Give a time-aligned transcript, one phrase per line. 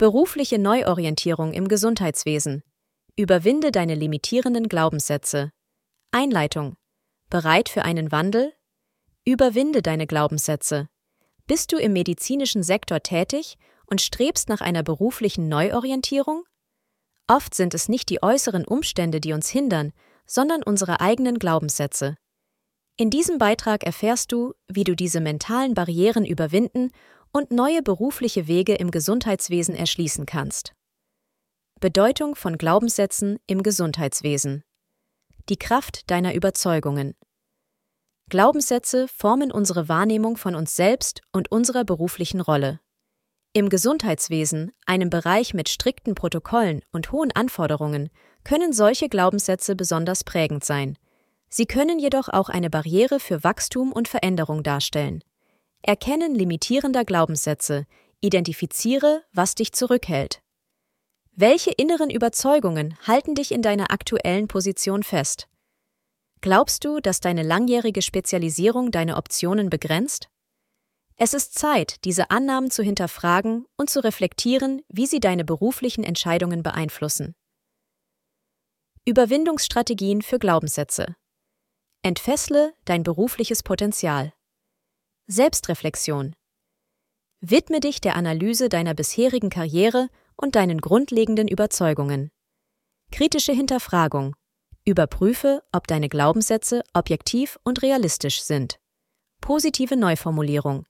[0.00, 2.62] Berufliche Neuorientierung im Gesundheitswesen.
[3.16, 5.52] Überwinde deine limitierenden Glaubenssätze.
[6.10, 6.78] Einleitung.
[7.28, 8.54] Bereit für einen Wandel?
[9.26, 10.88] Überwinde deine Glaubenssätze.
[11.46, 16.44] Bist du im medizinischen Sektor tätig und strebst nach einer beruflichen Neuorientierung?
[17.26, 19.92] Oft sind es nicht die äußeren Umstände, die uns hindern,
[20.24, 22.16] sondern unsere eigenen Glaubenssätze.
[23.00, 26.90] In diesem Beitrag erfährst du, wie du diese mentalen Barrieren überwinden
[27.32, 30.74] und neue berufliche Wege im Gesundheitswesen erschließen kannst.
[31.80, 34.64] Bedeutung von Glaubenssätzen im Gesundheitswesen.
[35.48, 37.14] Die Kraft deiner Überzeugungen.
[38.28, 42.80] Glaubenssätze formen unsere Wahrnehmung von uns selbst und unserer beruflichen Rolle.
[43.54, 48.10] Im Gesundheitswesen, einem Bereich mit strikten Protokollen und hohen Anforderungen,
[48.44, 50.98] können solche Glaubenssätze besonders prägend sein.
[51.52, 55.24] Sie können jedoch auch eine Barriere für Wachstum und Veränderung darstellen.
[55.82, 57.86] Erkennen limitierender Glaubenssätze,
[58.20, 60.42] identifiziere, was dich zurückhält.
[61.32, 65.48] Welche inneren Überzeugungen halten dich in deiner aktuellen Position fest?
[66.40, 70.28] Glaubst du, dass deine langjährige Spezialisierung deine Optionen begrenzt?
[71.16, 76.62] Es ist Zeit, diese Annahmen zu hinterfragen und zu reflektieren, wie sie deine beruflichen Entscheidungen
[76.62, 77.34] beeinflussen.
[79.04, 81.16] Überwindungsstrategien für Glaubenssätze.
[82.02, 84.32] Entfessle dein berufliches Potenzial.
[85.26, 86.34] Selbstreflexion.
[87.42, 92.30] Widme dich der Analyse deiner bisherigen Karriere und deinen grundlegenden Überzeugungen.
[93.12, 94.34] Kritische Hinterfragung.
[94.86, 98.80] Überprüfe, ob deine Glaubenssätze objektiv und realistisch sind.
[99.42, 100.86] Positive Neuformulierung.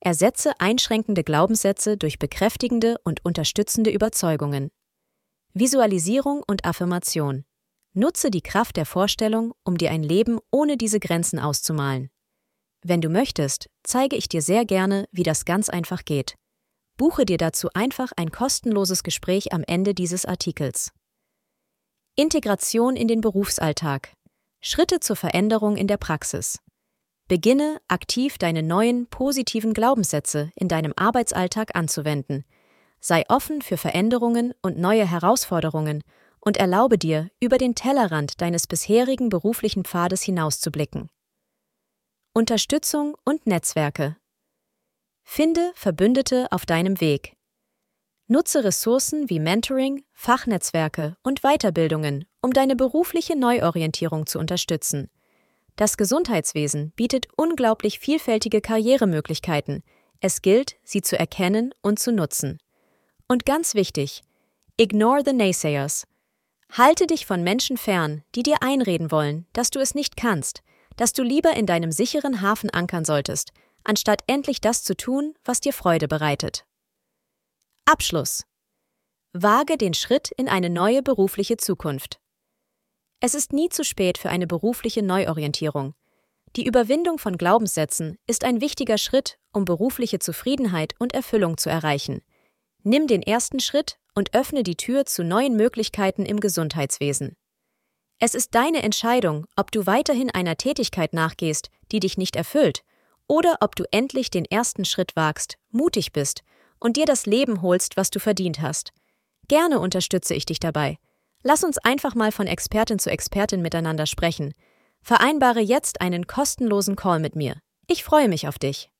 [0.00, 4.70] Ersetze einschränkende Glaubenssätze durch bekräftigende und unterstützende Überzeugungen.
[5.52, 7.44] Visualisierung und Affirmation.
[7.98, 12.10] Nutze die Kraft der Vorstellung, um dir ein Leben ohne diese Grenzen auszumalen.
[12.82, 16.34] Wenn du möchtest, zeige ich dir sehr gerne, wie das ganz einfach geht.
[16.98, 20.92] Buche dir dazu einfach ein kostenloses Gespräch am Ende dieses Artikels.
[22.16, 24.12] Integration in den Berufsalltag.
[24.60, 26.58] Schritte zur Veränderung in der Praxis.
[27.28, 32.44] Beginne aktiv deine neuen positiven Glaubenssätze in deinem Arbeitsalltag anzuwenden.
[33.00, 36.02] Sei offen für Veränderungen und neue Herausforderungen
[36.46, 41.10] und erlaube dir, über den Tellerrand deines bisherigen beruflichen Pfades hinauszublicken.
[42.32, 44.16] Unterstützung und Netzwerke.
[45.24, 47.36] Finde Verbündete auf deinem Weg.
[48.28, 55.10] Nutze Ressourcen wie Mentoring, Fachnetzwerke und Weiterbildungen, um deine berufliche Neuorientierung zu unterstützen.
[55.74, 59.82] Das Gesundheitswesen bietet unglaublich vielfältige Karrieremöglichkeiten.
[60.20, 62.58] Es gilt, sie zu erkennen und zu nutzen.
[63.26, 64.22] Und ganz wichtig,
[64.76, 66.06] ignore the naysayers.
[66.72, 70.62] Halte dich von Menschen fern, die dir einreden wollen, dass du es nicht kannst,
[70.96, 73.52] dass du lieber in deinem sicheren Hafen ankern solltest,
[73.84, 76.66] anstatt endlich das zu tun, was dir Freude bereitet.
[77.84, 78.44] Abschluss.
[79.32, 82.20] Wage den Schritt in eine neue berufliche Zukunft.
[83.20, 85.94] Es ist nie zu spät für eine berufliche Neuorientierung.
[86.56, 92.22] Die Überwindung von Glaubenssätzen ist ein wichtiger Schritt, um berufliche Zufriedenheit und Erfüllung zu erreichen.
[92.82, 97.36] Nimm den ersten Schritt und öffne die Tür zu neuen Möglichkeiten im Gesundheitswesen.
[98.18, 102.82] Es ist deine Entscheidung, ob du weiterhin einer Tätigkeit nachgehst, die dich nicht erfüllt,
[103.28, 106.42] oder ob du endlich den ersten Schritt wagst, mutig bist
[106.80, 108.92] und dir das Leben holst, was du verdient hast.
[109.48, 110.98] Gerne unterstütze ich dich dabei.
[111.42, 114.54] Lass uns einfach mal von Expertin zu Expertin miteinander sprechen.
[115.02, 117.60] Vereinbare jetzt einen kostenlosen Call mit mir.
[117.86, 118.90] Ich freue mich auf dich.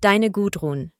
[0.00, 0.92] Deine Gudrun